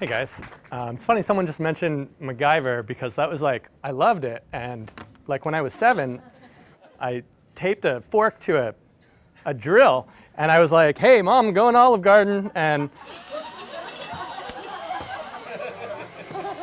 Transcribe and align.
Hey 0.00 0.06
guys, 0.06 0.40
um, 0.72 0.94
it's 0.94 1.04
funny 1.04 1.20
someone 1.20 1.46
just 1.46 1.60
mentioned 1.60 2.08
MacGyver 2.22 2.86
because 2.86 3.16
that 3.16 3.28
was 3.28 3.42
like, 3.42 3.68
I 3.84 3.90
loved 3.90 4.24
it. 4.24 4.42
And 4.50 4.90
like 5.26 5.44
when 5.44 5.54
I 5.54 5.60
was 5.60 5.74
seven, 5.74 6.22
I 6.98 7.22
taped 7.54 7.84
a 7.84 8.00
fork 8.00 8.38
to 8.38 8.68
a, 8.68 8.74
a 9.44 9.52
drill 9.52 10.08
and 10.38 10.50
I 10.50 10.58
was 10.58 10.72
like, 10.72 10.96
hey 10.96 11.20
mom, 11.20 11.48
I'm 11.48 11.52
going 11.52 11.76
Olive 11.76 12.00
Garden. 12.00 12.50
And, 12.54 12.88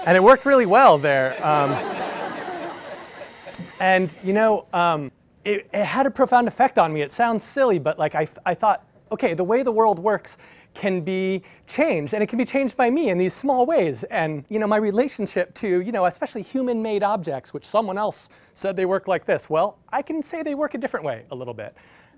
and 0.08 0.18
it 0.18 0.24
worked 0.24 0.48
really 0.48 0.66
well 0.66 0.98
there. 0.98 1.38
Um, 1.46 1.70
and 3.80 4.18
you 4.24 4.34
know, 4.34 4.66
um, 4.74 5.12
it, 5.46 5.70
it, 5.72 5.86
had 5.86 6.08
a 6.08 6.12
profound 6.12 6.48
effect 6.48 6.80
on 6.80 6.92
me. 6.92 7.04
It 7.04 7.14
sounds 7.14 7.44
silly, 7.44 7.78
but 7.78 8.00
like 8.00 8.16
I, 8.16 8.28
I 8.48 8.56
thought, 8.56 8.84
okay, 9.12 9.34
the 9.34 9.44
way 9.44 9.64
the 9.64 9.72
world 9.72 10.00
works 10.00 10.38
can 10.74 11.02
be 11.02 11.44
changed, 11.66 12.14
and 12.14 12.24
it 12.24 12.28
can 12.28 12.38
be 12.38 12.46
changed 12.46 12.78
by 12.78 12.90
me 12.90 13.10
in 13.10 13.18
these 13.18 13.34
small 13.34 13.66
ways. 13.66 14.04
And 14.06 14.46
you 14.50 14.60
know, 14.60 14.68
my 14.68 14.78
relationship 14.78 15.54
to, 15.56 15.82
you 15.82 15.92
know, 15.92 16.06
especially 16.06 16.42
human-made 16.42 17.04
objects, 17.04 17.54
which 17.54 17.66
someone 17.66 17.98
else 17.98 18.30
said 18.54 18.76
they 18.76 18.86
work 18.86 19.08
like 19.08 19.26
this. 19.26 19.50
Well, 19.50 19.80
I 19.90 20.02
can 20.02 20.22
say 20.22 20.44
they 20.44 20.56
work 20.56 20.74
a 20.74 20.78
different 20.78 21.06
way 21.06 21.26
a 21.32 21.36
little 21.36 21.54
bit. 21.54 21.76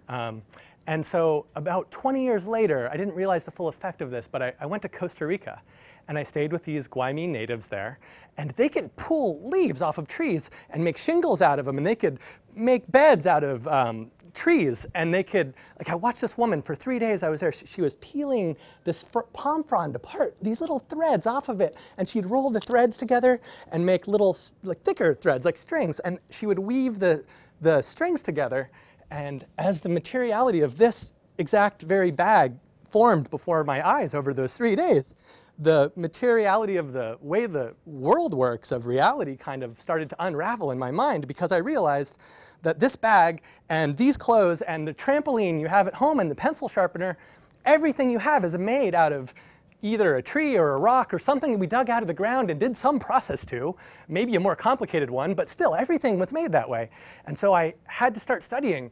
Um, 0.07 0.41
and 0.89 1.05
so 1.05 1.45
about 1.55 1.91
20 1.91 2.23
years 2.23 2.47
later, 2.47 2.89
I 2.91 2.97
didn't 2.97 3.13
realize 3.13 3.45
the 3.45 3.51
full 3.51 3.67
effect 3.67 4.01
of 4.01 4.09
this, 4.09 4.27
but 4.27 4.41
I, 4.41 4.53
I, 4.59 4.65
went 4.65 4.81
to 4.81 4.89
Costa 4.89 5.27
Rica 5.27 5.61
and 6.07 6.17
I 6.17 6.23
stayed 6.23 6.51
with 6.51 6.63
these 6.63 6.87
Guaymi 6.87 7.29
natives 7.29 7.67
there. 7.67 7.99
And 8.37 8.49
they 8.51 8.69
could 8.69 8.95
pull 8.95 9.47
leaves 9.47 9.83
off 9.83 9.99
of 9.99 10.07
trees 10.07 10.49
and 10.71 10.83
make 10.83 10.97
shingles 10.97 11.43
out 11.43 11.59
of 11.59 11.65
them. 11.65 11.77
And 11.77 11.85
they 11.85 11.93
could 11.93 12.17
make 12.55 12.91
beds 12.91 13.27
out 13.27 13.43
of 13.43 13.67
um, 13.67 14.09
trees. 14.33 14.85
And 14.95 15.13
they 15.13 15.23
could, 15.23 15.53
like 15.77 15.89
I 15.89 15.95
watched 15.95 16.21
this 16.21 16.37
woman 16.37 16.61
for 16.61 16.75
three 16.75 16.99
days 16.99 17.23
I 17.23 17.29
was 17.29 17.39
there. 17.39 17.51
She, 17.51 17.65
she 17.65 17.81
was 17.81 17.95
peeling 17.95 18.55
this 18.83 19.03
palm 19.33 19.63
frond 19.63 19.95
apart, 19.95 20.35
these 20.41 20.61
little 20.61 20.79
threads 20.79 21.27
off 21.27 21.49
of 21.49 21.61
it. 21.61 21.77
And 21.97 22.07
she'd 22.07 22.25
roll 22.25 22.49
the 22.49 22.59
threads 22.59 22.97
together 22.97 23.41
and 23.71 23.85
make 23.85 24.07
little 24.07 24.37
like 24.63 24.81
thicker 24.81 25.13
threads, 25.13 25.45
like 25.45 25.57
strings. 25.57 25.99
And 25.99 26.19
she 26.31 26.45
would 26.45 26.59
weave 26.59 26.99
the, 26.99 27.23
the 27.61 27.81
strings 27.81 28.21
together. 28.21 28.69
And 29.11 29.45
as 29.57 29.79
the 29.79 29.89
materiality 29.89 30.61
of 30.61 30.77
this 30.77 31.13
exact 31.37 31.81
very 31.83 32.11
bag 32.11 32.53
formed 32.89 33.29
before 33.29 33.63
my 33.63 33.87
eyes 33.87 34.13
over 34.13 34.33
those 34.33 34.55
three 34.55 34.75
days, 34.75 35.13
the 35.59 35.91
materiality 35.97 36.77
of 36.77 36.93
the 36.93 37.17
way 37.21 37.45
the 37.45 37.75
world 37.85 38.33
works, 38.33 38.71
of 38.71 38.85
reality, 38.85 39.35
kind 39.35 39.61
of 39.61 39.77
started 39.77 40.09
to 40.09 40.15
unravel 40.25 40.71
in 40.71 40.79
my 40.79 40.89
mind 40.89 41.27
because 41.27 41.51
I 41.51 41.57
realized 41.57 42.17
that 42.61 42.79
this 42.79 42.95
bag 42.95 43.41
and 43.69 43.95
these 43.95 44.15
clothes 44.15 44.61
and 44.61 44.87
the 44.87 44.93
trampoline 44.93 45.59
you 45.59 45.67
have 45.67 45.87
at 45.87 45.93
home 45.93 46.21
and 46.21 46.31
the 46.31 46.35
pencil 46.35 46.69
sharpener, 46.69 47.17
everything 47.65 48.09
you 48.09 48.19
have 48.19 48.45
is 48.45 48.57
made 48.57 48.95
out 48.95 49.11
of 49.11 49.33
either 49.81 50.15
a 50.15 50.21
tree 50.21 50.57
or 50.57 50.73
a 50.73 50.77
rock 50.77 51.13
or 51.13 51.19
something 51.19 51.59
we 51.59 51.67
dug 51.67 51.89
out 51.89 52.01
of 52.01 52.07
the 52.07 52.13
ground 52.13 52.49
and 52.49 52.59
did 52.59 52.75
some 52.75 52.99
process 52.99 53.45
to, 53.45 53.75
maybe 54.07 54.35
a 54.35 54.39
more 54.39 54.55
complicated 54.55 55.09
one, 55.09 55.33
but 55.33 55.49
still 55.49 55.75
everything 55.75 56.19
was 56.19 56.33
made 56.33 56.51
that 56.51 56.69
way. 56.69 56.89
And 57.25 57.37
so 57.37 57.53
I 57.53 57.75
had 57.85 58.13
to 58.13 58.19
start 58.19 58.43
studying 58.43 58.91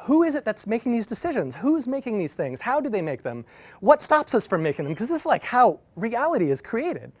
who 0.00 0.22
is 0.22 0.34
it 0.34 0.44
that's 0.44 0.66
making 0.66 0.92
these 0.92 1.06
decisions? 1.06 1.56
Who's 1.56 1.86
making 1.86 2.18
these 2.18 2.34
things? 2.34 2.60
How 2.60 2.80
do 2.80 2.88
they 2.88 3.02
make 3.02 3.22
them? 3.22 3.44
What 3.80 4.02
stops 4.02 4.34
us 4.34 4.46
from 4.46 4.62
making 4.62 4.84
them? 4.84 4.94
Because 4.94 5.08
this 5.08 5.20
is 5.20 5.26
like 5.26 5.44
how 5.44 5.80
reality 5.96 6.50
is 6.50 6.62
created. 6.62 7.12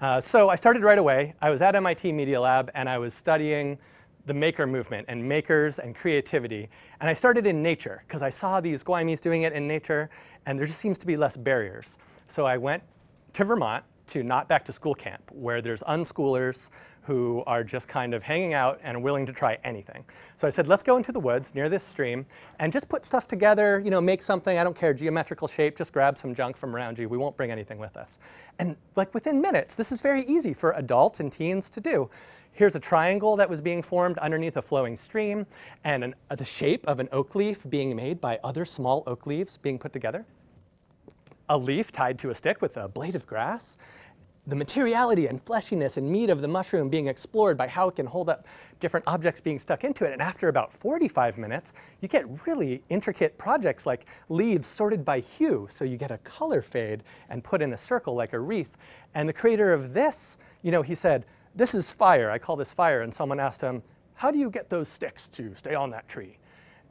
Uh, 0.00 0.20
so 0.20 0.48
I 0.48 0.54
started 0.54 0.82
right 0.82 0.98
away. 0.98 1.34
I 1.40 1.50
was 1.50 1.62
at 1.62 1.74
MIT 1.74 2.12
Media 2.12 2.40
Lab 2.40 2.70
and 2.74 2.88
I 2.88 2.98
was 2.98 3.14
studying 3.14 3.78
the 4.26 4.34
maker 4.34 4.66
movement 4.66 5.06
and 5.08 5.26
makers 5.26 5.78
and 5.78 5.94
creativity. 5.94 6.68
And 7.00 7.08
I 7.08 7.14
started 7.14 7.46
in 7.46 7.62
nature 7.62 8.04
because 8.06 8.22
I 8.22 8.28
saw 8.28 8.60
these 8.60 8.84
Guaymis 8.84 9.20
doing 9.20 9.42
it 9.42 9.52
in 9.52 9.66
nature 9.66 10.10
and 10.46 10.58
there 10.58 10.66
just 10.66 10.78
seems 10.78 10.98
to 10.98 11.06
be 11.06 11.16
less 11.16 11.36
barriers. 11.36 11.98
So 12.26 12.44
I 12.46 12.58
went 12.58 12.82
to 13.32 13.44
Vermont 13.44 13.82
to 14.08 14.22
not 14.22 14.48
back 14.48 14.64
to 14.64 14.72
school 14.72 14.94
camp 14.94 15.22
where 15.32 15.60
there's 15.60 15.82
unschoolers 15.82 16.70
who 17.04 17.42
are 17.46 17.64
just 17.64 17.88
kind 17.88 18.12
of 18.12 18.22
hanging 18.22 18.52
out 18.52 18.78
and 18.82 19.02
willing 19.02 19.24
to 19.24 19.32
try 19.32 19.56
anything. 19.64 20.04
So 20.36 20.46
I 20.46 20.50
said, 20.50 20.66
let's 20.66 20.82
go 20.82 20.98
into 20.98 21.10
the 21.10 21.20
woods 21.20 21.54
near 21.54 21.70
this 21.70 21.82
stream 21.82 22.26
and 22.58 22.70
just 22.70 22.88
put 22.88 23.06
stuff 23.06 23.26
together, 23.26 23.80
you 23.82 23.90
know, 23.90 24.00
make 24.00 24.20
something, 24.20 24.58
I 24.58 24.64
don't 24.64 24.76
care, 24.76 24.92
geometrical 24.92 25.48
shape, 25.48 25.76
just 25.76 25.92
grab 25.92 26.18
some 26.18 26.34
junk 26.34 26.56
from 26.56 26.76
around 26.76 26.98
you. 26.98 27.08
We 27.08 27.16
won't 27.16 27.36
bring 27.36 27.50
anything 27.50 27.78
with 27.78 27.96
us. 27.96 28.18
And 28.58 28.76
like 28.94 29.14
within 29.14 29.40
minutes, 29.40 29.74
this 29.74 29.90
is 29.90 30.02
very 30.02 30.22
easy 30.24 30.52
for 30.52 30.72
adults 30.72 31.20
and 31.20 31.32
teens 31.32 31.70
to 31.70 31.80
do. 31.80 32.10
Here's 32.52 32.74
a 32.74 32.80
triangle 32.80 33.36
that 33.36 33.48
was 33.48 33.60
being 33.60 33.82
formed 33.82 34.18
underneath 34.18 34.56
a 34.56 34.62
flowing 34.62 34.96
stream 34.96 35.46
and 35.84 36.04
an, 36.04 36.14
uh, 36.28 36.34
the 36.34 36.44
shape 36.44 36.86
of 36.86 37.00
an 37.00 37.08
oak 37.12 37.34
leaf 37.34 37.64
being 37.70 37.94
made 37.96 38.20
by 38.20 38.38
other 38.44 38.64
small 38.64 39.02
oak 39.06 39.26
leaves 39.26 39.56
being 39.56 39.78
put 39.78 39.92
together 39.92 40.26
a 41.48 41.56
leaf 41.58 41.92
tied 41.92 42.18
to 42.20 42.30
a 42.30 42.34
stick 42.34 42.60
with 42.60 42.76
a 42.76 42.88
blade 42.88 43.14
of 43.14 43.26
grass, 43.26 43.78
the 44.46 44.56
materiality 44.56 45.26
and 45.26 45.38
fleshiness 45.38 45.98
and 45.98 46.10
meat 46.10 46.30
of 46.30 46.40
the 46.40 46.48
mushroom 46.48 46.88
being 46.88 47.06
explored 47.06 47.58
by 47.58 47.68
how 47.68 47.88
it 47.88 47.96
can 47.96 48.06
hold 48.06 48.30
up 48.30 48.46
different 48.80 49.06
objects 49.06 49.42
being 49.42 49.58
stuck 49.58 49.84
into 49.84 50.06
it. 50.06 50.12
And 50.14 50.22
after 50.22 50.48
about 50.48 50.72
45 50.72 51.36
minutes, 51.36 51.74
you 52.00 52.08
get 52.08 52.24
really 52.46 52.82
intricate 52.88 53.36
projects 53.36 53.84
like 53.84 54.06
leaves 54.30 54.66
sorted 54.66 55.04
by 55.04 55.20
hue. 55.20 55.66
So 55.68 55.84
you 55.84 55.98
get 55.98 56.10
a 56.10 56.18
color 56.18 56.62
fade 56.62 57.02
and 57.28 57.44
put 57.44 57.60
in 57.60 57.74
a 57.74 57.76
circle 57.76 58.14
like 58.14 58.32
a 58.32 58.40
wreath. 58.40 58.78
And 59.14 59.28
the 59.28 59.34
creator 59.34 59.70
of 59.74 59.92
this, 59.92 60.38
you 60.62 60.70
know, 60.70 60.80
he 60.80 60.94
said, 60.94 61.26
this 61.54 61.74
is 61.74 61.92
fire. 61.92 62.30
I 62.30 62.38
call 62.38 62.56
this 62.56 62.72
fire. 62.72 63.02
And 63.02 63.12
someone 63.12 63.38
asked 63.38 63.60
him, 63.60 63.82
how 64.14 64.30
do 64.30 64.38
you 64.38 64.50
get 64.50 64.70
those 64.70 64.88
sticks 64.88 65.28
to 65.28 65.54
stay 65.54 65.74
on 65.74 65.90
that 65.90 66.08
tree? 66.08 66.38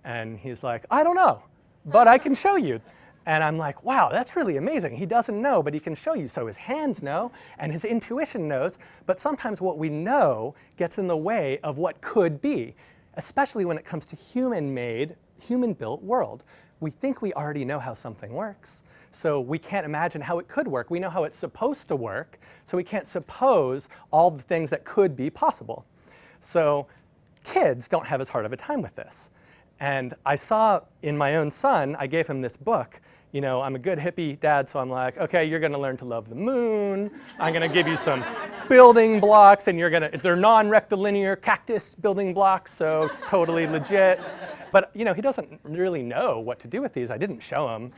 And 0.03 0.38
he's 0.38 0.63
like, 0.63 0.85
I 0.91 1.03
don't 1.03 1.16
know, 1.16 1.41
but 1.88 2.07
I 2.07 2.19
can 2.19 2.35
show 2.35 2.56
you. 2.56 2.79
And 3.28 3.44
I'm 3.44 3.58
like, 3.58 3.84
wow, 3.84 4.08
that's 4.10 4.38
really 4.38 4.56
amazing. 4.56 4.96
He 4.96 5.06
doesn't 5.06 5.40
know, 5.40 5.62
but 5.62 5.74
he 5.74 5.82
can 5.82 5.96
show 5.96 6.14
you. 6.14 6.30
So 6.30 6.48
his 6.48 6.56
hands 6.56 7.04
know 7.04 7.34
and 7.60 7.74
his 7.74 7.84
intuition 7.84 8.48
knows, 8.48 8.80
but 9.06 9.20
sometimes 9.20 9.62
what 9.62 9.78
we 9.78 9.90
know 9.90 10.56
gets 10.78 10.98
in 10.98 11.08
the 11.08 11.18
way 11.18 11.60
of 11.60 11.78
what 11.78 12.00
could 12.00 12.42
be, 12.42 12.74
especially 13.16 13.66
when 13.66 13.78
it 13.78 13.84
comes 13.84 14.06
to 14.06 14.16
human-made, 14.16 15.18
human-built 15.42 16.02
world. 16.04 16.46
We 16.80 16.90
think 16.90 17.22
we 17.22 17.34
already 17.34 17.66
know 17.66 17.80
how 17.80 17.94
something 17.94 18.32
works, 18.32 18.86
so 19.12 19.42
we 19.42 19.59
can't 19.59 19.86
imagine 19.86 20.22
how 20.22 20.40
it 20.40 20.48
could 20.48 20.68
work. 20.68 20.90
We 20.90 21.00
know 21.00 21.09
how 21.09 21.26
it's 21.26 21.38
supposed 21.38 21.90
to 21.90 21.98
work, 21.98 22.40
so 22.64 22.78
we 22.78 22.84
can't 22.86 23.06
suppose 23.06 23.90
all 24.09 24.32
the 24.32 24.44
things 24.44 24.70
that 24.70 24.86
could 24.86 25.18
be 25.18 25.30
possible. 25.30 25.86
So 26.40 26.88
kids 27.44 27.90
don't 27.90 28.08
have 28.08 28.22
as 28.22 28.30
hard 28.30 28.46
of 28.46 28.54
a 28.54 28.58
time 28.58 28.82
with 28.82 28.96
this. 28.96 29.32
And 29.82 30.14
I 30.26 30.36
saw 30.36 30.80
in 31.02 31.18
my 31.18 31.36
own 31.36 31.52
son, 31.52 31.98
I 32.00 32.08
gave 32.08 32.28
him 32.28 32.42
this 32.42 32.56
book, 32.56 33.02
you 33.32 33.42
know, 33.42 33.62
I'm 33.62 33.76
a 33.76 33.80
good 33.80 34.00
hippie 34.00 34.40
dad, 34.40 34.70
so 34.70 34.80
I'm 34.80 34.90
like, 34.90 35.18
okay, 35.18 35.46
you're 35.46 35.60
gonna 35.60 35.78
learn 35.78 35.98
to 35.98 36.06
love 36.06 36.30
the 36.30 36.36
moon. 36.36 37.12
I'm 37.40 37.54
gonna 37.54 37.68
give 37.68 37.88
you 37.88 37.96
some 37.96 38.24
building 38.70 39.20
blocks, 39.20 39.68
and 39.68 39.78
you're 39.78 39.90
gonna, 39.90 40.10
they're 40.10 40.36
non-rectilinear 40.36 41.36
cactus 41.36 41.96
building 41.96 42.34
blocks, 42.34 42.74
so 42.74 43.04
it's 43.04 43.24
totally 43.24 43.68
legit. 43.68 44.20
But, 44.72 44.92
you 44.94 45.06
know, 45.06 45.14
he 45.14 45.22
doesn't 45.22 45.60
really 45.64 46.04
know 46.04 46.40
what 46.40 46.60
to 46.60 46.68
do 46.68 46.82
with 46.82 46.94
these. 46.94 47.12
I 47.12 47.18
didn't 47.18 47.40
show 47.40 47.74
him. 47.76 47.92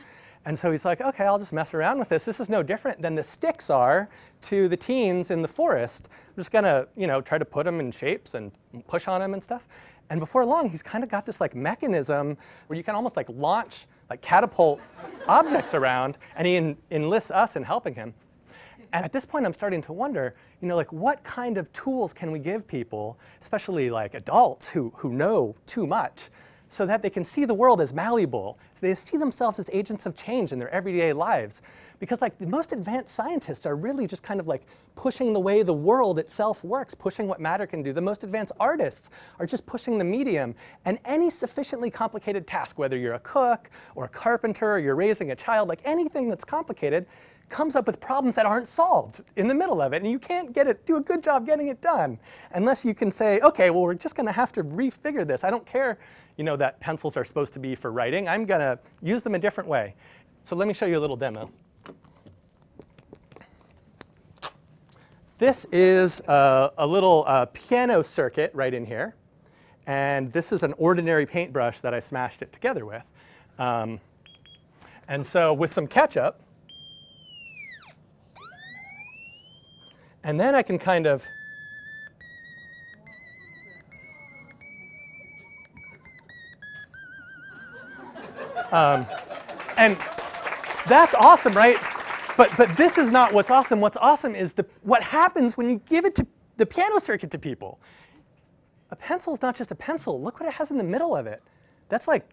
And 0.46 0.58
so 0.58 0.70
he's 0.70 0.86
like, 0.86 1.02
okay, 1.02 1.24
I'll 1.24 1.38
just 1.38 1.52
mess 1.52 1.74
around 1.74 1.98
with 1.98 2.08
this. 2.08 2.24
This 2.24 2.40
is 2.40 2.48
no 2.48 2.62
different 2.62 3.02
than 3.02 3.14
the 3.14 3.22
sticks 3.22 3.68
are 3.68 4.08
to 4.42 4.68
the 4.68 4.76
teens 4.76 5.30
in 5.30 5.42
the 5.42 5.48
forest. 5.48 6.08
I'm 6.28 6.34
just 6.36 6.50
gonna, 6.50 6.86
you 6.96 7.06
know, 7.06 7.20
try 7.20 7.36
to 7.36 7.44
put 7.44 7.64
them 7.64 7.78
in 7.78 7.90
shapes 7.90 8.34
and 8.34 8.50
push 8.88 9.06
on 9.06 9.20
them 9.20 9.34
and 9.34 9.42
stuff. 9.42 9.68
And 10.08 10.18
before 10.18 10.46
long, 10.46 10.68
he's 10.70 10.82
kind 10.82 11.04
of 11.04 11.10
got 11.10 11.26
this 11.26 11.40
like 11.40 11.54
mechanism 11.54 12.38
where 12.66 12.76
you 12.76 12.82
can 12.82 12.94
almost 12.94 13.16
like 13.16 13.28
launch, 13.28 13.86
like 14.08 14.22
catapult 14.22 14.84
objects 15.28 15.74
around, 15.74 16.18
and 16.36 16.46
he 16.46 16.56
en 16.56 16.76
enlists 16.90 17.30
us 17.30 17.56
in 17.56 17.62
helping 17.62 17.94
him. 17.94 18.14
And 18.92 19.04
at 19.04 19.12
this 19.12 19.24
point, 19.24 19.46
I'm 19.46 19.52
starting 19.52 19.80
to 19.82 19.92
wonder, 19.92 20.34
you 20.60 20.68
know, 20.68 20.76
like 20.76 20.92
what 20.92 21.22
kind 21.22 21.58
of 21.58 21.72
tools 21.72 22.12
can 22.12 22.32
we 22.32 22.38
give 22.40 22.66
people, 22.66 23.18
especially 23.40 23.90
like 23.90 24.14
adults 24.14 24.68
who, 24.68 24.92
who 24.96 25.12
know 25.12 25.54
too 25.66 25.86
much, 25.86 26.30
so 26.70 26.86
that 26.86 27.02
they 27.02 27.10
can 27.10 27.24
see 27.24 27.44
the 27.44 27.52
world 27.52 27.80
as 27.80 27.92
malleable, 27.92 28.56
so 28.74 28.86
they 28.86 28.94
see 28.94 29.16
themselves 29.16 29.58
as 29.58 29.68
agents 29.72 30.06
of 30.06 30.14
change 30.14 30.52
in 30.52 30.58
their 30.60 30.70
everyday 30.70 31.12
lives. 31.12 31.62
Because 31.98 32.22
like 32.22 32.38
the 32.38 32.46
most 32.46 32.70
advanced 32.72 33.12
scientists 33.12 33.66
are 33.66 33.74
really 33.74 34.06
just 34.06 34.22
kind 34.22 34.38
of 34.38 34.46
like 34.46 34.62
pushing 34.94 35.32
the 35.32 35.40
way 35.40 35.64
the 35.64 35.74
world 35.74 36.20
itself 36.20 36.62
works, 36.62 36.94
pushing 36.94 37.26
what 37.26 37.40
matter 37.40 37.66
can 37.66 37.82
do. 37.82 37.92
The 37.92 38.00
most 38.00 38.22
advanced 38.22 38.52
artists 38.60 39.10
are 39.40 39.46
just 39.46 39.66
pushing 39.66 39.98
the 39.98 40.04
medium. 40.04 40.54
And 40.84 41.00
any 41.04 41.28
sufficiently 41.28 41.90
complicated 41.90 42.46
task, 42.46 42.78
whether 42.78 42.96
you're 42.96 43.14
a 43.14 43.20
cook 43.20 43.68
or 43.96 44.04
a 44.04 44.08
carpenter 44.08 44.70
or 44.74 44.78
you're 44.78 44.94
raising 44.94 45.32
a 45.32 45.36
child, 45.36 45.68
like 45.68 45.80
anything 45.84 46.28
that's 46.28 46.44
complicated, 46.44 47.06
comes 47.48 47.74
up 47.74 47.84
with 47.84 48.00
problems 48.00 48.36
that 48.36 48.46
aren't 48.46 48.68
solved 48.68 49.22
in 49.34 49.48
the 49.48 49.54
middle 49.54 49.82
of 49.82 49.92
it, 49.92 50.02
and 50.02 50.10
you 50.10 50.20
can't 50.20 50.52
get 50.52 50.68
it, 50.68 50.86
do 50.86 50.96
a 50.96 51.00
good 51.00 51.20
job 51.22 51.44
getting 51.44 51.66
it 51.66 51.80
done, 51.82 52.18
unless 52.52 52.84
you 52.84 52.94
can 52.94 53.10
say, 53.10 53.40
okay, 53.40 53.70
well, 53.70 53.82
we're 53.82 53.92
just 53.92 54.14
gonna 54.14 54.32
have 54.32 54.52
to 54.52 54.62
refigure 54.62 55.26
this. 55.26 55.42
I 55.42 55.50
don't 55.50 55.66
care, 55.66 55.98
you 56.40 56.44
know, 56.44 56.56
that 56.56 56.80
pencils 56.80 57.18
are 57.18 57.24
supposed 57.24 57.52
to 57.52 57.58
be 57.58 57.74
for 57.74 57.92
writing. 57.92 58.26
I'm 58.26 58.46
gonna 58.46 58.78
use 59.02 59.22
them 59.22 59.34
a 59.34 59.38
different 59.38 59.68
way. 59.68 59.94
So 60.42 60.56
let 60.56 60.66
me 60.66 60.72
show 60.72 60.86
you 60.86 60.96
a 60.96 60.98
little 60.98 61.14
demo. 61.14 61.50
This 65.36 65.66
is 65.66 66.22
a, 66.28 66.70
a 66.78 66.86
little 66.86 67.24
uh, 67.26 67.44
piano 67.52 68.00
circuit 68.00 68.52
right 68.54 68.72
in 68.72 68.86
here. 68.86 69.14
And 69.86 70.32
this 70.32 70.50
is 70.50 70.62
an 70.62 70.72
ordinary 70.78 71.26
paintbrush 71.26 71.82
that 71.82 71.92
I 71.92 71.98
smashed 71.98 72.40
it 72.40 72.54
together 72.54 72.86
with. 72.86 73.06
Um, 73.58 74.00
and 75.08 75.26
so 75.26 75.52
with 75.52 75.70
some 75.70 75.86
ketchup, 75.86 76.40
And 80.22 80.38
then 80.38 80.54
I 80.54 80.62
can 80.62 80.78
kind 80.78 81.06
of 81.06 81.26
um, 88.72 89.06
and 89.76 89.96
that's 90.86 91.14
awesome, 91.14 91.54
right? 91.54 91.76
But, 92.36 92.52
but 92.56 92.74
this 92.76 92.98
is 92.98 93.10
not 93.10 93.32
what's 93.32 93.50
awesome. 93.50 93.80
What's 93.80 93.96
awesome 93.96 94.34
is 94.34 94.54
the, 94.54 94.64
what 94.82 95.02
happens 95.02 95.56
when 95.56 95.68
you 95.68 95.80
give 95.86 96.04
it 96.04 96.14
to 96.16 96.26
the 96.56 96.66
piano 96.66 96.98
circuit 96.98 97.30
to 97.32 97.38
people. 97.38 97.80
A 98.90 98.96
pencil 98.96 99.32
is 99.32 99.42
not 99.42 99.54
just 99.56 99.70
a 99.70 99.74
pencil. 99.74 100.20
Look 100.20 100.40
what 100.40 100.48
it 100.48 100.54
has 100.54 100.70
in 100.70 100.78
the 100.78 100.84
middle 100.84 101.16
of 101.16 101.26
it. 101.26 101.42
That's 101.88 102.08
like 102.08 102.28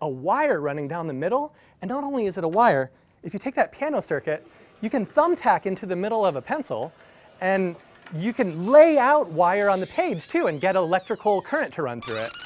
a 0.00 0.08
wire 0.08 0.60
running 0.60 0.88
down 0.88 1.06
the 1.06 1.14
middle. 1.14 1.54
And 1.80 1.88
not 1.88 2.04
only 2.04 2.26
is 2.26 2.36
it 2.36 2.44
a 2.44 2.48
wire, 2.48 2.90
if 3.22 3.32
you 3.32 3.38
take 3.38 3.54
that 3.54 3.72
piano 3.72 4.00
circuit, 4.00 4.46
you 4.80 4.90
can 4.90 5.06
thumbtack 5.06 5.64
into 5.64 5.86
the 5.86 5.96
middle 5.96 6.26
of 6.26 6.36
a 6.36 6.42
pencil, 6.42 6.92
and 7.40 7.76
you 8.16 8.32
can 8.32 8.66
lay 8.66 8.98
out 8.98 9.30
wire 9.30 9.70
on 9.70 9.80
the 9.80 9.92
page 9.96 10.28
too 10.28 10.46
and 10.46 10.60
get 10.60 10.76
electrical 10.76 11.40
current 11.42 11.72
to 11.74 11.82
run 11.82 12.00
through 12.00 12.16
it. 12.16 12.41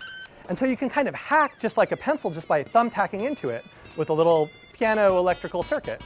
And 0.48 0.56
so 0.56 0.64
you 0.64 0.76
can 0.76 0.88
kind 0.88 1.08
of 1.08 1.14
hack 1.14 1.58
just 1.60 1.76
like 1.76 1.92
a 1.92 1.96
pencil 1.96 2.30
just 2.30 2.48
by 2.48 2.62
thumbtacking 2.62 3.26
into 3.26 3.48
it 3.48 3.64
with 3.96 4.10
a 4.10 4.12
little 4.12 4.48
piano 4.72 5.16
electrical 5.16 5.62
circuit. 5.62 6.04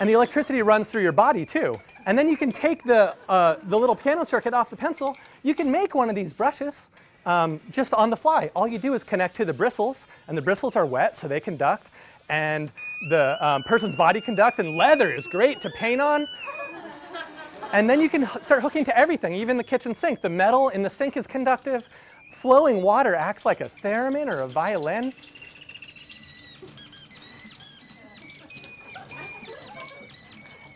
And 0.00 0.08
the 0.08 0.14
electricity 0.14 0.62
runs 0.62 0.90
through 0.90 1.02
your 1.02 1.12
body 1.12 1.44
too. 1.44 1.74
And 2.06 2.18
then 2.18 2.28
you 2.28 2.36
can 2.36 2.50
take 2.50 2.82
the, 2.84 3.14
uh, 3.28 3.56
the 3.64 3.78
little 3.78 3.96
piano 3.96 4.24
circuit 4.24 4.54
off 4.54 4.70
the 4.70 4.76
pencil. 4.76 5.16
You 5.42 5.54
can 5.54 5.70
make 5.70 5.94
one 5.94 6.08
of 6.08 6.14
these 6.14 6.32
brushes 6.32 6.90
um, 7.26 7.60
just 7.70 7.94
on 7.94 8.10
the 8.10 8.16
fly. 8.16 8.50
All 8.54 8.68
you 8.68 8.78
do 8.78 8.94
is 8.94 9.04
connect 9.04 9.36
to 9.36 9.44
the 9.44 9.54
bristles, 9.54 10.26
and 10.28 10.36
the 10.36 10.42
bristles 10.42 10.76
are 10.76 10.86
wet, 10.86 11.16
so 11.16 11.28
they 11.28 11.40
conduct. 11.40 11.90
And 12.28 12.70
the 13.08 13.36
um, 13.40 13.62
person's 13.62 13.96
body 13.96 14.20
conducts, 14.20 14.58
and 14.58 14.76
leather 14.76 15.10
is 15.10 15.26
great 15.26 15.60
to 15.62 15.70
paint 15.70 16.00
on. 16.00 16.26
And 17.72 17.88
then 17.88 18.00
you 18.00 18.08
can 18.08 18.26
start 18.26 18.62
hooking 18.62 18.84
to 18.84 18.96
everything, 18.96 19.34
even 19.34 19.56
the 19.56 19.64
kitchen 19.64 19.94
sink. 19.94 20.20
The 20.20 20.28
metal 20.28 20.68
in 20.68 20.82
the 20.82 20.90
sink 20.90 21.16
is 21.16 21.26
conductive. 21.26 21.82
Flowing 22.44 22.82
water 22.82 23.14
acts 23.14 23.46
like 23.46 23.62
a 23.62 23.70
theremin 23.80 24.30
or 24.30 24.40
a 24.40 24.46
violin. 24.46 25.10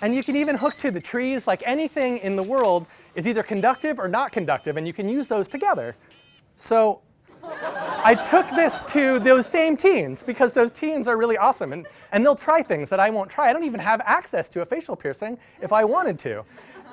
And 0.01 0.15
you 0.15 0.23
can 0.23 0.35
even 0.35 0.57
hook 0.57 0.77
to 0.77 0.91
the 0.91 0.99
trees, 1.03 1.47
like 1.47 1.63
anything 1.67 2.17
in 2.21 2.37
the 2.37 2.43
world 2.43 2.87
is 3.15 3.29
either 3.29 3.43
conductive 3.43 3.99
or 3.99 4.09
not 4.09 4.33
conductive, 4.33 4.79
and 4.79 4.87
you 4.87 4.95
can 4.95 5.11
use 5.11 5.29
those 5.29 5.47
together. 5.47 5.95
So 6.57 7.03
I 7.45 8.15
took 8.15 8.49
this 8.49 8.81
to 8.95 9.19
those 9.19 9.47
same 9.47 9.77
teens 9.77 10.25
because 10.25 10.55
those 10.55 10.71
teens 10.71 11.07
are 11.07 11.19
really 11.19 11.37
awesome 11.37 11.75
and, 11.75 11.87
and 12.13 12.25
they'll 12.25 12.35
try 12.35 12.63
things 12.63 12.89
that 12.89 12.99
I 12.99 13.11
won't 13.11 13.29
try. 13.29 13.51
I 13.51 13.53
don't 13.53 13.65
even 13.65 13.81
have 13.81 14.01
access 14.07 14.49
to 14.51 14.63
a 14.63 14.65
facial 14.65 14.97
piercing 14.97 15.39
if 15.61 15.73
I 15.73 15.85
wanted 15.85 16.19
to. 16.21 16.45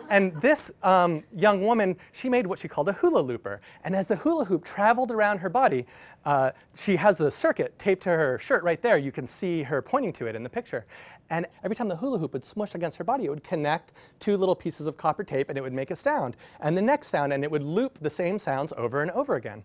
And 0.09 0.39
this 0.41 0.71
um, 0.83 1.23
young 1.35 1.61
woman, 1.61 1.97
she 2.11 2.29
made 2.29 2.45
what 2.45 2.59
she 2.59 2.67
called 2.67 2.89
a 2.89 2.93
hula 2.93 3.19
looper. 3.19 3.61
And 3.83 3.95
as 3.95 4.07
the 4.07 4.15
hula 4.15 4.45
hoop 4.45 4.63
traveled 4.63 5.11
around 5.11 5.39
her 5.39 5.49
body, 5.49 5.85
uh, 6.25 6.51
she 6.75 6.95
has 6.95 7.21
a 7.21 7.31
circuit 7.31 7.77
taped 7.79 8.03
to 8.03 8.09
her 8.09 8.37
shirt 8.37 8.63
right 8.63 8.81
there. 8.81 8.97
You 8.97 9.11
can 9.11 9.27
see 9.27 9.63
her 9.63 9.81
pointing 9.81 10.13
to 10.13 10.27
it 10.27 10.35
in 10.35 10.43
the 10.43 10.49
picture. 10.49 10.85
And 11.29 11.45
every 11.63 11.75
time 11.75 11.87
the 11.87 11.95
hula 11.95 12.19
hoop 12.19 12.33
would 12.33 12.45
smush 12.45 12.75
against 12.75 12.97
her 12.97 13.03
body, 13.03 13.25
it 13.25 13.29
would 13.29 13.43
connect 13.43 13.93
two 14.19 14.37
little 14.37 14.55
pieces 14.55 14.87
of 14.87 14.97
copper 14.97 15.23
tape 15.23 15.49
and 15.49 15.57
it 15.57 15.61
would 15.61 15.73
make 15.73 15.91
a 15.91 15.95
sound. 15.95 16.37
And 16.59 16.77
the 16.77 16.81
next 16.81 17.07
sound, 17.07 17.33
and 17.33 17.43
it 17.43 17.51
would 17.51 17.63
loop 17.63 17.99
the 17.99 18.09
same 18.09 18.39
sounds 18.39 18.73
over 18.77 19.01
and 19.01 19.11
over 19.11 19.35
again. 19.35 19.63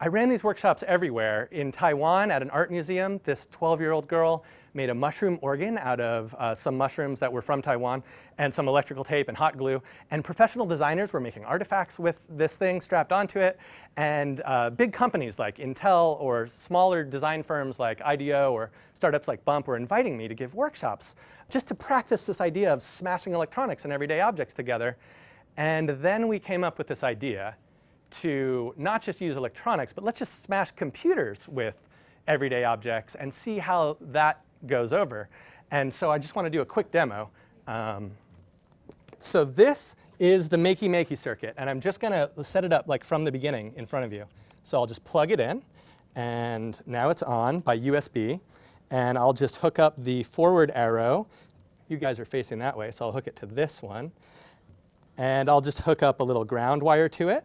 I 0.00 0.08
ran 0.08 0.28
these 0.28 0.42
workshops 0.42 0.82
everywhere. 0.88 1.48
In 1.52 1.70
Taiwan 1.70 2.32
at 2.32 2.42
an 2.42 2.50
art 2.50 2.68
museum, 2.68 3.20
this 3.22 3.46
12-year-old 3.52 4.08
girl 4.08 4.44
made 4.74 4.90
a 4.90 4.94
mushroom 4.94 5.38
organ 5.40 5.78
out 5.78 6.00
of 6.00 6.34
uh, 6.34 6.52
some 6.52 6.76
mushrooms 6.76 7.20
that 7.20 7.32
were 7.32 7.40
from 7.40 7.62
Taiwan 7.62 8.02
and 8.36 8.52
some 8.52 8.66
electrical 8.66 9.04
tape 9.04 9.28
and 9.28 9.36
hot 9.36 9.56
glue. 9.56 9.80
And 10.10 10.24
professional 10.24 10.66
designers 10.66 11.12
were 11.12 11.20
making 11.20 11.44
artifacts 11.44 12.00
with 12.00 12.26
this 12.28 12.56
thing 12.56 12.80
strapped 12.80 13.12
onto 13.12 13.38
it. 13.38 13.60
And 13.96 14.42
uh, 14.44 14.70
big 14.70 14.92
companies 14.92 15.38
like 15.38 15.58
Intel 15.58 16.20
or 16.20 16.48
smaller 16.48 17.04
design 17.04 17.44
firms 17.44 17.78
like 17.78 18.02
IDEO 18.02 18.52
or 18.52 18.72
startups 18.94 19.28
like 19.28 19.44
Bump 19.44 19.68
were 19.68 19.76
inviting 19.76 20.18
me 20.18 20.26
to 20.26 20.34
give 20.34 20.56
workshops 20.56 21.14
just 21.50 21.68
to 21.68 21.74
practice 21.76 22.26
this 22.26 22.40
idea 22.40 22.72
of 22.72 22.82
smashing 22.82 23.32
electronics 23.32 23.84
and 23.84 23.92
everyday 23.92 24.20
objects 24.20 24.54
together. 24.54 24.96
And 25.56 25.88
then 25.88 26.26
we 26.26 26.40
came 26.40 26.64
up 26.64 26.78
with 26.78 26.88
this 26.88 27.04
idea 27.04 27.54
to 28.20 28.74
not 28.76 29.02
just 29.02 29.20
use 29.20 29.36
electronics, 29.36 29.92
but 29.92 30.04
let's 30.04 30.18
just 30.18 30.42
smash 30.42 30.70
computers 30.72 31.48
with 31.48 31.88
everyday 32.26 32.64
objects 32.64 33.14
and 33.14 33.32
see 33.32 33.58
how 33.58 33.96
that 34.00 34.42
goes 34.66 34.92
over. 34.92 35.28
And 35.70 35.92
so 35.92 36.10
I 36.10 36.18
just 36.18 36.36
want 36.36 36.46
to 36.46 36.50
do 36.50 36.60
a 36.60 36.64
quick 36.64 36.90
demo. 36.90 37.30
Um, 37.66 38.12
so 39.18 39.44
this 39.44 39.96
is 40.18 40.48
the 40.48 40.56
Makey 40.56 40.88
Makey 40.88 41.16
circuit, 41.16 41.54
and 41.56 41.68
I'm 41.68 41.80
just 41.80 42.00
going 42.00 42.12
to 42.12 42.30
set 42.44 42.64
it 42.64 42.72
up 42.72 42.88
like 42.88 43.02
from 43.02 43.24
the 43.24 43.32
beginning 43.32 43.72
in 43.76 43.86
front 43.86 44.04
of 44.04 44.12
you. 44.12 44.26
So 44.62 44.78
I'll 44.78 44.86
just 44.86 45.04
plug 45.04 45.30
it 45.30 45.40
in, 45.40 45.62
and 46.14 46.80
now 46.86 47.10
it's 47.10 47.22
on 47.22 47.60
by 47.60 47.78
USB, 47.78 48.40
and 48.90 49.18
I'll 49.18 49.32
just 49.32 49.56
hook 49.56 49.78
up 49.78 49.94
the 50.02 50.22
forward 50.22 50.70
arrow. 50.74 51.26
You 51.88 51.96
guys 51.96 52.20
are 52.20 52.24
facing 52.24 52.58
that 52.60 52.76
way, 52.76 52.90
so 52.90 53.06
I'll 53.06 53.12
hook 53.12 53.26
it 53.26 53.36
to 53.36 53.46
this 53.46 53.82
one. 53.82 54.12
And 55.16 55.48
I'll 55.48 55.60
just 55.60 55.80
hook 55.80 56.02
up 56.02 56.20
a 56.20 56.24
little 56.24 56.44
ground 56.44 56.82
wire 56.82 57.08
to 57.10 57.28
it. 57.28 57.44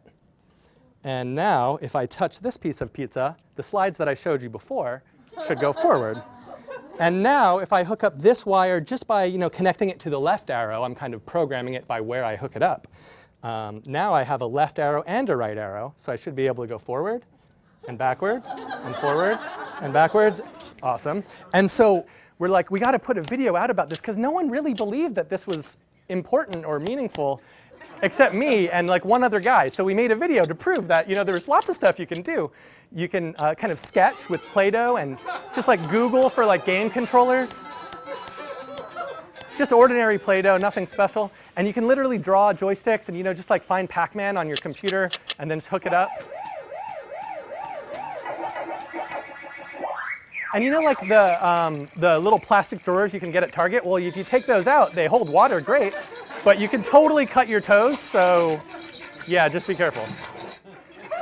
And 1.04 1.34
now, 1.34 1.78
if 1.81 1.96
I 1.96 2.06
touch 2.06 2.40
this 2.42 2.57
piece 2.57 2.81
of 2.81 2.92
pizza, 2.92 3.38
the 3.56 3.63
slides 3.63 3.98
that 3.98 4.10
I 4.10 4.13
showed 4.13 4.44
you 4.44 4.50
before 4.50 5.04
should 5.48 5.60
go 5.60 5.72
forward. 5.72 6.22
And 7.00 7.24
now, 7.24 7.60
if 7.60 7.72
I 7.72 7.86
hook 7.86 8.04
up 8.04 8.19
this 8.19 8.46
wire 8.46 8.81
just 8.81 9.07
by 9.07 9.24
you 9.24 9.38
know, 9.38 9.50
connecting 9.50 9.90
it 9.90 10.00
to 10.00 10.10
the 10.10 10.19
left 10.19 10.50
arrow, 10.50 10.84
I'm 10.84 10.94
kind 10.94 11.13
of 11.13 11.25
programming 11.25 11.75
it 11.75 11.88
by 11.88 12.01
where 12.01 12.25
I 12.25 12.36
hook 12.36 12.57
it 12.57 12.63
up. 12.63 12.88
Um, 13.42 13.81
now 13.86 14.13
I 14.13 14.24
have 14.24 14.42
a 14.42 14.46
left 14.46 14.80
arrow 14.80 15.04
and 15.07 15.30
a 15.30 15.38
right 15.38 15.57
arrow, 15.57 15.94
so 15.96 16.12
I 16.12 16.18
should 16.18 16.36
be 16.36 16.48
able 16.48 16.66
to 16.66 16.68
go 16.68 16.78
forward 16.78 17.24
and 17.88 17.98
backwards 17.98 18.54
and 18.57 18.94
forwards 18.95 19.48
and 19.81 19.94
backwards. 19.94 20.42
Awesome. 20.84 21.24
And 21.54 21.72
so 21.72 22.06
we're 22.38 22.50
like, 22.50 22.69
we 22.69 22.81
got 22.81 22.92
to 22.92 23.00
put 23.00 23.18
a 23.18 23.22
video 23.22 23.56
out 23.56 23.69
about 23.69 23.90
this 23.90 24.02
because 24.02 24.18
no 24.18 24.31
one 24.31 24.50
really 24.50 24.74
believed 24.74 25.16
that 25.16 25.30
this 25.30 25.48
was 25.48 25.78
important 26.10 26.66
or 26.66 26.80
meaningful 26.80 27.42
except 28.01 28.34
me 28.34 28.69
and 28.69 28.88
like 28.88 29.06
one 29.06 29.23
other 29.23 29.40
guy. 29.40 29.68
So 29.68 29.83
we 29.83 29.94
made 29.94 30.12
a 30.12 30.16
video 30.16 30.45
to 30.45 30.56
prove 30.56 30.88
that 30.88 31.09
you 31.09 31.16
know 31.16 31.23
there's 31.23 31.47
lots 31.47 31.69
of 31.69 31.76
stuff 31.76 32.00
you 32.00 32.06
can 32.06 32.21
do. 32.21 32.52
You 32.92 33.07
can 33.07 33.35
uh, 33.38 33.56
kind 33.56 33.71
of 33.71 33.80
sketch 33.80 34.30
with 34.30 34.42
Play-Doh 34.42 34.97
and 34.97 35.21
just 35.54 35.68
like 35.68 35.80
Google 35.90 36.30
for 36.30 36.45
like 36.45 36.66
game 36.66 36.90
controllers. 36.90 37.68
Just 39.57 39.73
ordinary 39.73 40.18
Play-Doh, 40.18 40.57
nothing 40.57 40.85
special. 40.85 41.31
And 41.57 41.68
you 41.68 41.73
can 41.73 41.85
literally 41.85 42.18
draw 42.18 42.54
joysticks 42.54 43.09
and 43.09 43.18
you 43.18 43.23
know 43.23 43.33
just 43.33 43.50
like 43.50 43.62
find 43.62 43.90
Pac-Man 43.90 44.38
on 44.38 44.47
your 44.47 44.57
computer 44.57 45.12
and 45.38 45.52
then 45.52 45.57
just 45.57 45.69
hook 45.69 45.85
it 45.85 45.94
up. 45.94 46.09
And 50.54 50.64
you 50.64 50.71
know 50.71 50.80
like 50.80 51.00
the, 51.07 51.47
um, 51.47 51.88
the 51.97 52.18
little 52.18 52.40
plastic 52.40 52.83
drawers 52.83 53.14
you 53.14 53.19
can 53.19 53.31
get 53.31 53.44
at 53.44 53.52
Target? 53.52 53.85
Well, 53.85 53.97
if 53.97 54.18
you 54.18 54.23
take 54.23 54.47
those 54.47 54.66
out, 54.66 54.94
they 54.94 55.06
hold 55.06 55.31
water 55.31 55.62
great. 55.62 55.94
But 56.44 56.60
you 56.60 56.68
can 56.68 56.81
totally 56.81 57.26
cut 57.26 57.48
your 57.48 57.62
toes, 57.62 58.00
so 58.00 58.60
yeah, 59.28 59.50
just 59.50 59.68
be 59.68 59.76
careful. 59.76 60.04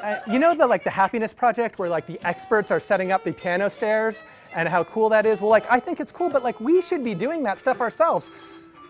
Uh, 0.04 0.20
you 0.32 0.40
know 0.40 0.54
the 0.54 0.66
like 0.66 0.84
the 0.84 0.90
happiness 0.90 1.34
project 1.34 1.80
where 1.80 1.90
like 1.90 2.06
the 2.06 2.20
experts 2.26 2.72
are 2.72 2.80
setting 2.80 3.12
up 3.12 3.24
the 3.24 3.34
piano 3.34 3.70
stairs 3.70 4.24
and 4.56 4.70
how 4.70 4.84
cool 4.84 5.10
that 5.10 5.26
is? 5.26 5.42
Well, 5.42 5.50
like 5.50 5.66
I 5.70 5.80
think 5.80 6.00
it's 6.00 6.12
cool, 6.12 6.30
but 6.30 6.44
like 6.44 6.60
we 6.62 6.82
should 6.82 7.04
be 7.04 7.16
doing 7.16 7.44
that 7.44 7.60
stuff 7.60 7.82
ourselves. 7.82 8.30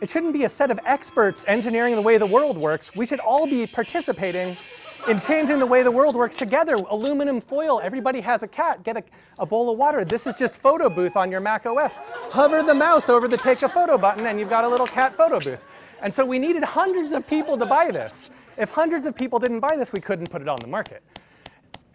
It 0.02 0.10
shouldn't 0.10 0.34
be 0.34 0.44
a 0.44 0.50
set 0.50 0.70
of 0.70 0.80
experts 0.86 1.44
engineering 1.48 1.96
the 1.96 2.02
way 2.02 2.18
the 2.18 2.26
world 2.26 2.58
works. 2.58 2.96
We 2.96 3.06
should 3.06 3.20
all 3.20 3.48
be 3.48 3.66
participating 3.66 4.56
in 5.08 5.20
changing 5.20 5.60
the 5.60 5.66
way 5.66 5.82
the 5.82 5.92
world 5.92 6.16
works 6.16 6.36
together. 6.36 6.76
Aluminum 6.76 7.40
foil, 7.42 7.80
everybody 7.82 8.20
has 8.22 8.44
a 8.44 8.48
cat, 8.48 8.84
get 8.84 8.98
a, 8.98 9.04
a, 9.40 9.46
bowl 9.46 9.72
of 9.72 9.78
water. 9.78 10.04
This 10.04 10.28
is 10.28 10.36
just 10.36 10.56
photo 10.56 10.90
booth 10.90 11.16
on 11.16 11.32
your 11.32 11.40
Mac 11.40 11.66
OS. 11.66 11.98
Hover 12.32 12.62
the 12.62 12.76
mouse 12.76 13.10
over 13.10 13.28
the 13.28 13.38
take 13.38 13.62
a 13.62 13.70
photo 13.70 13.98
button 13.98 14.28
and 14.28 14.40
you've 14.40 14.50
got 14.50 14.66
a 14.66 14.68
little 14.68 14.88
cat 14.88 15.16
photo 15.16 15.40
booth. 15.40 15.66
And 16.02 16.14
so 16.14 16.26
we 16.26 16.40
needed 16.40 16.64
hundreds 16.64 17.12
of 17.12 17.26
people 17.26 17.58
to 17.58 17.66
buy 17.66 17.90
this. 17.92 18.30
If 18.58 18.74
hundreds 18.74 19.06
of 19.06 19.16
people 19.16 19.40
didn't 19.40 19.60
buy 19.60 19.76
this, 19.76 19.94
we 19.94 20.00
couldn't 20.00 20.30
put 20.30 20.42
it 20.42 20.48
on 20.48 20.58
the 20.62 20.68
market. 20.68 21.04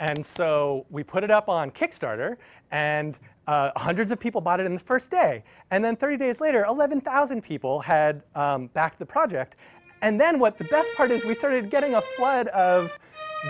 And 0.01 0.25
so 0.25 0.85
we 0.91 1.05
put 1.05 1.23
it 1.23 1.31
up 1.31 1.49
on 1.49 1.71
Kickstarter, 1.71 2.37
and 2.73 3.19
uh, 3.47 3.71
hundreds 3.77 4.11
of 4.11 4.19
people 4.19 4.41
bought 4.41 4.59
it 4.59 4.67
in 4.67 4.75
the 4.75 4.81
first 4.81 5.11
day. 5.11 5.45
And 5.71 5.85
then 5.85 5.95
30 5.95 6.17
days 6.17 6.41
later, 6.41 6.65
11,000 6.65 7.41
people 7.43 7.81
had 7.81 8.23
um, 8.35 8.67
backed 8.69 8.99
the 8.99 9.07
project. 9.07 9.57
And 10.01 10.21
then 10.21 10.41
what 10.41 10.59
the 10.59 10.65
best 10.65 10.93
part 10.95 11.13
is, 11.13 11.25
we 11.25 11.35
started 11.35 11.71
getting 11.71 11.95
a 11.95 12.01
flood 12.01 12.49
of 12.49 12.99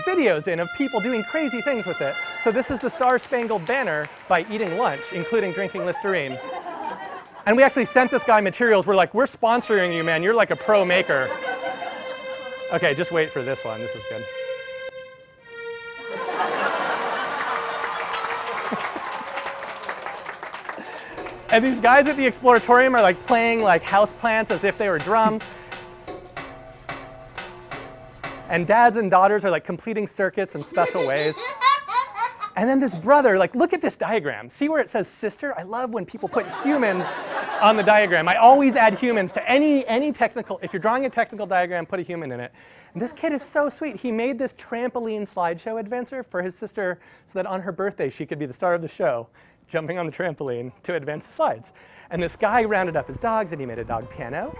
videos 0.05 0.47
in 0.47 0.59
of 0.59 0.69
people 0.77 0.99
doing 0.99 1.23
crazy 1.23 1.61
things 1.61 1.87
with 1.87 2.01
it. 2.01 2.15
So 2.41 2.51
this 2.51 2.69
is 2.69 2.79
the 2.79 2.89
Star 2.89 3.17
Spangled 3.17 3.65
Banner 3.65 4.07
by 4.27 4.45
eating 4.49 4.77
lunch, 4.77 5.13
including 5.13 5.51
drinking 5.53 5.85
Listerine. 5.85 6.37
And 7.45 7.57
we 7.57 7.63
actually 7.63 7.85
sent 7.85 8.09
this 8.11 8.23
guy 8.23 8.39
materials. 8.41 8.87
We're 8.87 8.95
like, 8.95 9.13
we're 9.13 9.25
sponsoring 9.25 9.95
you, 9.95 10.03
man. 10.03 10.23
You're 10.23 10.33
like 10.33 10.51
a 10.51 10.55
pro 10.55 10.85
maker. 10.85 11.29
Okay, 12.71 12.95
just 12.95 13.11
wait 13.11 13.29
for 13.31 13.41
this 13.43 13.65
one. 13.65 13.81
This 13.81 13.95
is 13.95 14.03
good. 14.09 14.23
and 21.51 21.63
these 21.63 21.79
guys 21.79 22.07
at 22.07 22.15
the 22.17 22.25
Exploratorium 22.25 22.97
are 22.97 23.01
like 23.01 23.19
playing 23.19 23.61
like 23.61 23.83
house 23.83 24.13
plants 24.13 24.49
as 24.49 24.63
if 24.63 24.77
they 24.77 24.89
were 24.89 24.99
drums. 24.99 25.45
and 28.53 28.67
dads 28.67 28.97
and 28.97 29.09
daughters 29.09 29.43
are 29.43 29.49
like 29.49 29.63
completing 29.63 30.05
circuits 30.05 30.53
in 30.53 30.61
special 30.61 31.07
ways. 31.07 31.41
And 32.55 32.69
then 32.69 32.79
this 32.79 32.95
brother, 32.95 33.39
like, 33.39 33.55
look 33.55 33.73
at 33.73 33.81
this 33.81 33.97
diagram. 33.97 34.49
See 34.49 34.69
where 34.69 34.79
it 34.79 34.87
says 34.87 35.07
sister? 35.07 35.57
I 35.57 35.63
love 35.63 35.91
when 35.91 36.05
people 36.05 36.29
put 36.29 36.45
humans 36.63 37.13
on 37.61 37.77
the 37.77 37.83
diagram. 37.83 38.29
I 38.29 38.35
always 38.35 38.75
add 38.75 38.93
humans 38.93 39.33
to 39.33 39.49
any, 39.49 39.85
any 39.87 40.11
technical, 40.11 40.59
if 40.61 40.71
you're 40.71 40.79
drawing 40.79 41.05
a 41.05 41.09
technical 41.09 41.47
diagram, 41.47 41.87
put 41.87 41.99
a 41.99 42.03
human 42.03 42.31
in 42.31 42.39
it. 42.39 42.51
And 42.93 43.01
this 43.01 43.11
kid 43.11 43.33
is 43.33 43.41
so 43.41 43.69
sweet. 43.69 43.95
He 43.95 44.11
made 44.11 44.37
this 44.37 44.53
trampoline 44.53 45.21
slideshow 45.21 45.79
adventure 45.79 46.21
for 46.21 46.43
his 46.43 46.55
sister 46.55 46.99
so 47.25 47.39
that 47.39 47.47
on 47.47 47.59
her 47.61 47.71
birthday 47.71 48.09
she 48.09 48.25
could 48.25 48.37
be 48.37 48.45
the 48.45 48.53
star 48.53 48.75
of 48.75 48.83
the 48.83 48.87
show, 48.87 49.27
jumping 49.67 49.97
on 49.97 50.05
the 50.05 50.11
trampoline 50.11 50.71
to 50.83 50.93
advance 50.93 51.25
the 51.25 51.33
slides. 51.33 51.73
And 52.11 52.21
this 52.21 52.35
guy 52.35 52.65
rounded 52.65 52.95
up 52.95 53.07
his 53.07 53.17
dogs 53.17 53.51
and 53.51 53.59
he 53.59 53.65
made 53.65 53.79
a 53.79 53.83
dog 53.83 54.11
piano. 54.11 54.55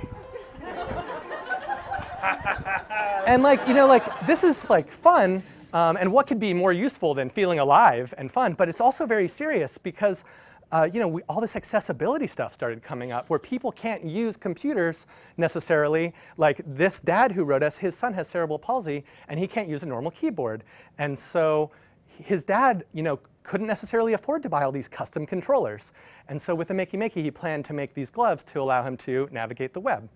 and 3.28 3.44
like, 3.44 3.68
you 3.68 3.76
know, 3.76 3.86
like, 3.86 4.26
this 4.26 4.44
is 4.44 4.68
like 4.70 4.90
fun, 4.90 5.44
um, 5.74 5.98
and 5.98 6.12
what 6.12 6.28
could 6.28 6.40
be 6.40 6.54
more 6.54 6.72
useful 6.72 7.14
than 7.14 7.30
feeling 7.30 7.60
alive 7.60 8.14
and 8.18 8.32
fun? 8.32 8.54
But 8.54 8.70
it's 8.70 8.80
also 8.80 9.06
very 9.06 9.28
serious 9.28 9.78
because 9.78 10.24
uh, 10.72 10.90
you 10.92 11.00
know, 11.00 11.08
we, 11.08 11.22
all 11.30 11.40
this 11.40 11.56
accessibility 11.56 12.26
stuff 12.26 12.52
started 12.52 12.82
coming 12.82 13.12
up 13.12 13.30
where 13.30 13.38
people 13.38 13.72
can't 13.72 14.04
use 14.04 14.36
computers 14.36 15.06
necessarily. 15.38 16.14
Like 16.36 16.62
this 16.66 17.00
dad 17.00 17.32
who 17.32 17.44
wrote 17.44 17.62
us, 17.62 17.78
his 17.78 17.96
son 17.96 18.12
has 18.14 18.28
cerebral 18.28 18.58
palsy 18.58 19.04
and 19.28 19.40
he 19.40 19.46
can't 19.46 19.70
use 19.70 19.84
a 19.84 19.86
normal 19.86 20.10
keyboard. 20.10 20.64
And 20.98 21.18
so 21.18 21.70
his 22.08 22.44
dad, 22.44 22.86
you 22.92 23.04
know, 23.04 23.20
couldn't 23.44 23.68
necessarily 23.68 24.14
afford 24.14 24.42
to 24.44 24.50
buy 24.50 24.64
all 24.64 24.72
these 24.72 24.88
custom 24.88 25.28
controllers. 25.28 25.94
And 26.28 26.42
so 26.42 26.56
with 26.56 26.70
the 26.70 26.74
Makey 26.74 26.98
Makey, 26.98 27.22
he 27.22 27.30
planned 27.30 27.66
to 27.66 27.74
make 27.74 27.94
these 27.94 28.10
gloves 28.10 28.44
to 28.46 28.60
allow 28.60 28.82
him 28.82 28.98
to 28.98 29.30
navigate 29.32 29.74
the 29.74 29.80
web. 29.80 30.10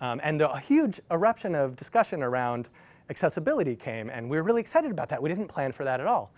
Um, 0.00 0.20
and 0.24 0.40
a 0.40 0.58
huge 0.58 1.00
eruption 1.12 1.54
of 1.54 1.76
discussion 1.76 2.22
around 2.22 2.68
accessibility 3.10 3.76
came, 3.76 4.08
and 4.08 4.30
we 4.30 4.36
were 4.36 4.42
really 4.44 4.60
excited 4.60 4.90
about 4.90 5.08
that. 5.10 5.20
We 5.20 5.28
didn't 5.28 5.48
plan 5.48 5.72
for 5.72 5.84
that 5.84 6.00
at 6.00 6.06
all. 6.06 6.30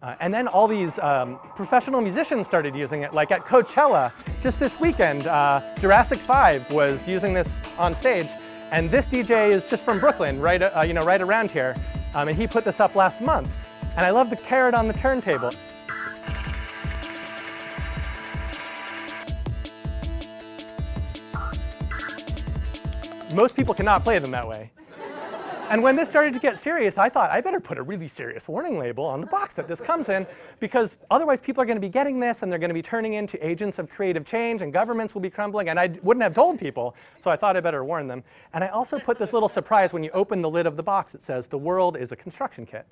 Uh, 0.00 0.14
and 0.20 0.32
then 0.32 0.46
all 0.46 0.68
these 0.68 1.00
um, 1.00 1.40
professional 1.56 2.00
musicians 2.00 2.46
started 2.46 2.76
using 2.76 3.02
it, 3.02 3.12
like 3.12 3.32
at 3.32 3.40
Coachella 3.40 4.12
just 4.40 4.60
this 4.60 4.78
weekend. 4.78 5.26
Uh, 5.26 5.60
Jurassic 5.80 6.20
5 6.20 6.70
was 6.70 7.08
using 7.08 7.34
this 7.34 7.60
on 7.78 7.92
stage, 7.94 8.28
and 8.70 8.88
this 8.90 9.08
DJ 9.08 9.48
is 9.48 9.68
just 9.68 9.84
from 9.84 9.98
Brooklyn, 9.98 10.40
right, 10.40 10.62
uh, 10.62 10.82
you 10.82 10.92
know, 10.92 11.00
right 11.00 11.20
around 11.20 11.50
here, 11.50 11.74
um, 12.14 12.28
and 12.28 12.36
he 12.36 12.46
put 12.46 12.64
this 12.64 12.78
up 12.78 12.94
last 12.94 13.20
month. 13.20 13.56
And 13.96 14.06
I 14.06 14.10
love 14.10 14.30
the 14.30 14.36
carrot 14.36 14.74
on 14.74 14.86
the 14.86 14.94
turntable. 14.94 15.50
Most 23.34 23.56
people 23.56 23.74
cannot 23.74 24.04
play 24.04 24.18
them 24.20 24.30
that 24.30 24.46
way. 24.46 24.70
And 25.70 25.82
when 25.82 25.96
this 25.96 26.08
started 26.08 26.32
to 26.32 26.40
get 26.40 26.56
serious, 26.56 26.96
I 26.96 27.10
thought 27.10 27.30
I 27.30 27.42
better 27.42 27.60
put 27.60 27.76
a 27.76 27.82
really 27.82 28.08
serious 28.08 28.48
warning 28.48 28.78
label 28.78 29.04
on 29.04 29.20
the 29.20 29.26
box 29.26 29.52
that 29.54 29.68
this 29.68 29.82
comes 29.82 30.08
in 30.08 30.26
because 30.60 30.96
otherwise 31.10 31.40
people 31.40 31.62
are 31.62 31.66
going 31.66 31.76
to 31.76 31.80
be 31.80 31.90
getting 31.90 32.18
this 32.18 32.42
and 32.42 32.50
they're 32.50 32.58
going 32.58 32.70
to 32.70 32.74
be 32.74 32.80
turning 32.80 33.14
into 33.14 33.44
agents 33.46 33.78
of 33.78 33.90
creative 33.90 34.24
change 34.24 34.62
and 34.62 34.72
governments 34.72 35.14
will 35.14 35.20
be 35.20 35.28
crumbling 35.28 35.68
and 35.68 35.78
I 35.78 35.88
wouldn't 36.02 36.22
have 36.22 36.34
told 36.34 36.58
people, 36.58 36.96
so 37.18 37.30
I 37.30 37.36
thought 37.36 37.54
I 37.54 37.60
better 37.60 37.84
warn 37.84 38.08
them. 38.08 38.24
And 38.54 38.64
I 38.64 38.68
also 38.68 38.98
put 38.98 39.18
this 39.18 39.34
little 39.34 39.48
surprise 39.48 39.92
when 39.92 40.02
you 40.02 40.10
open 40.12 40.40
the 40.40 40.50
lid 40.50 40.66
of 40.66 40.76
the 40.76 40.82
box, 40.82 41.14
it 41.14 41.20
says 41.20 41.46
the 41.46 41.58
world 41.58 41.98
is 41.98 42.12
a 42.12 42.16
construction 42.16 42.64
kit. 42.64 42.86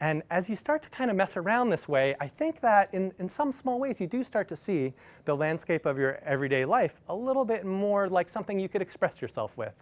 And 0.00 0.22
as 0.30 0.50
you 0.50 0.56
start 0.56 0.82
to 0.82 0.90
kind 0.90 1.10
of 1.10 1.16
mess 1.16 1.36
around 1.36 1.70
this 1.70 1.88
way, 1.88 2.14
I 2.20 2.26
think 2.26 2.60
that 2.60 2.92
in, 2.92 3.12
in 3.18 3.28
some 3.28 3.52
small 3.52 3.78
ways 3.78 4.00
you 4.00 4.06
do 4.06 4.24
start 4.24 4.48
to 4.48 4.56
see 4.56 4.92
the 5.24 5.36
landscape 5.36 5.86
of 5.86 5.98
your 5.98 6.18
everyday 6.24 6.64
life 6.64 7.00
a 7.08 7.14
little 7.14 7.44
bit 7.44 7.64
more 7.64 8.08
like 8.08 8.28
something 8.28 8.58
you 8.58 8.68
could 8.68 8.82
express 8.82 9.22
yourself 9.22 9.56
with 9.56 9.74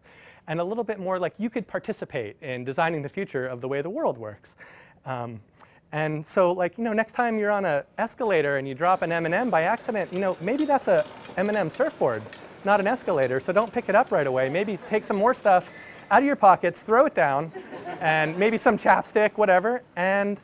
and 0.49 0.61
a 0.61 0.65
little 0.65 0.85
bit 0.85 0.99
more 0.99 1.19
like 1.19 1.35
you 1.39 1.49
could 1.49 1.67
participate 1.67 2.37
in 2.43 2.65
designing 2.65 3.03
the 3.03 3.09
future 3.09 3.47
of 3.47 3.61
the 3.61 3.69
way 3.69 3.81
the 3.81 3.91
world 3.91 4.19
works. 4.19 4.57
Um, 5.07 5.41
and 5.93 6.25
so 6.25 6.53
like, 6.53 6.79
you 6.79 6.85
know, 6.85 6.93
next 6.93 7.13
time 7.13 7.39
you're 7.39 7.51
on 7.51 7.65
an 7.65 7.85
escalator 7.99 8.57
and 8.57 8.67
you 8.67 8.75
drop 8.75 9.03
an 9.03 9.13
M&M 9.13 9.51
by 9.51 9.63
accident, 9.63 10.13
you 10.13 10.19
know, 10.19 10.37
maybe 10.41 10.65
that's 10.65 10.89
a 10.89 11.07
M&M 11.37 11.71
surfboard, 11.71 12.23
not 12.65 12.81
an 12.81 12.87
escalator, 12.87 13.41
so 13.41 13.53
don't 13.53 13.73
pick 13.73 13.89
it 13.89 13.95
up 13.95 14.11
right 14.11 14.27
away. 14.27 14.49
Maybe 14.49 14.79
take 14.87 15.05
some 15.05 15.17
more 15.17 15.35
stuff 15.35 15.73
out 16.11 16.21
of 16.21 16.27
your 16.27 16.37
pockets, 16.37 16.83
throw 16.83 17.07
it 17.07 17.15
down, 17.15 17.53
and 18.01 18.37
maybe 18.39 18.57
some 18.57 18.77
chapstick, 18.77 19.39
whatever. 19.39 19.83
And 19.97 20.41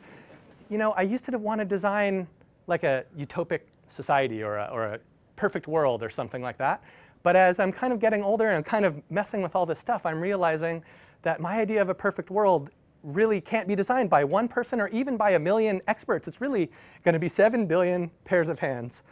you 0.69 0.77
know, 0.77 0.91
I 0.91 1.01
used 1.01 1.25
to 1.25 1.37
want 1.37 1.59
to 1.59 1.65
design 1.65 2.27
like 2.67 2.83
a 2.83 3.05
utopic 3.17 3.61
society 3.87 4.43
or 4.43 4.57
a, 4.57 4.69
or 4.71 4.85
a 4.85 4.99
perfect 5.35 5.67
world 5.67 6.03
or 6.03 6.09
something 6.09 6.41
like 6.41 6.57
that. 6.57 6.83
But 7.23 7.35
as 7.35 7.59
I'm 7.59 7.71
kind 7.71 7.91
of 7.91 7.99
getting 7.99 8.23
older 8.23 8.47
and 8.47 8.55
I'm 8.55 8.63
kind 8.63 8.85
of 8.85 9.01
messing 9.09 9.41
with 9.41 9.55
all 9.55 9.65
this 9.65 9.79
stuff, 9.79 10.05
I'm 10.05 10.21
realizing 10.21 10.83
that 11.23 11.41
my 11.41 11.59
idea 11.59 11.81
of 11.81 11.89
a 11.89 11.95
perfect 11.95 12.29
world 12.29 12.69
really 13.03 13.41
can't 13.41 13.67
be 13.67 13.75
designed 13.75 14.09
by 14.09 14.23
one 14.23 14.47
person 14.47 14.79
or 14.79 14.87
even 14.89 15.17
by 15.17 15.31
a 15.31 15.39
million 15.39 15.81
experts. 15.87 16.27
It's 16.27 16.41
really 16.41 16.69
going 17.03 17.13
to 17.13 17.19
be 17.19 17.27
7 17.27 17.65
billion 17.65 18.11
pairs 18.25 18.49
of 18.49 18.59
hands 18.59 19.03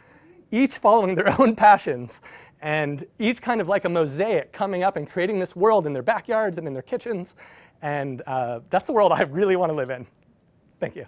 each 0.50 0.78
following 0.78 1.14
their 1.14 1.34
own 1.40 1.54
passions 1.56 2.20
and 2.60 3.04
each 3.18 3.40
kind 3.42 3.60
of 3.60 3.68
like 3.68 3.84
a 3.84 3.88
mosaic 3.88 4.52
coming 4.52 4.82
up 4.82 4.96
and 4.96 5.08
creating 5.08 5.38
this 5.38 5.54
world 5.54 5.86
in 5.86 5.92
their 5.92 6.02
backyards 6.02 6.58
and 6.58 6.66
in 6.66 6.72
their 6.74 6.82
kitchens. 6.82 7.34
And 7.82 8.22
uh, 8.26 8.60
that's 8.70 8.86
the 8.86 8.92
world 8.92 9.12
I 9.12 9.22
really 9.22 9.56
want 9.56 9.70
to 9.70 9.76
live 9.76 9.90
in. 9.90 10.06
Thank 10.80 10.96
you. 10.96 11.06